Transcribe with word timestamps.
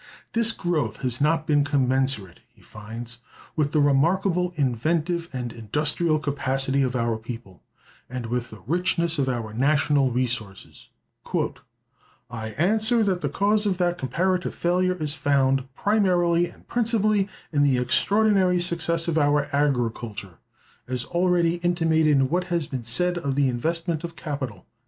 This 0.33 0.51
growth 0.51 1.03
has 1.03 1.21
not 1.21 1.45
been 1.45 1.63
commensurate, 1.63 2.39
he 2.51 2.63
finds, 2.63 3.19
with 3.55 3.71
the 3.71 3.79
remarkable 3.79 4.51
inventive 4.55 5.29
and 5.31 5.53
industrial 5.53 6.17
capacity 6.17 6.81
of 6.81 6.95
our 6.95 7.17
people, 7.17 7.61
and 8.09 8.25
with 8.25 8.49
the 8.49 8.61
richness 8.65 9.19
of 9.19 9.29
our 9.29 9.53
national 9.53 10.09
resources: 10.09 10.89
"I 12.31 12.47
answer 12.57 13.03
that 13.03 13.21
the 13.21 13.29
cause 13.29 13.67
of 13.67 13.77
that 13.77 13.99
comparative 13.99 14.55
failure 14.55 14.95
is 14.95 15.13
found, 15.13 15.71
primarily 15.75 16.47
and 16.47 16.67
principally, 16.67 17.29
in 17.53 17.61
the 17.61 17.77
extraordinary 17.77 18.59
success 18.59 19.07
of 19.07 19.19
our 19.19 19.49
agriculture, 19.55 20.39
as 20.87 21.05
already 21.05 21.57
intimated 21.57 22.13
in 22.13 22.27
what 22.29 22.45
has 22.45 22.65
been 22.65 22.85
said 22.85 23.19
of 23.19 23.35
the 23.35 23.47
investment 23.49 24.03
of 24.03 24.15
capital. 24.15 24.65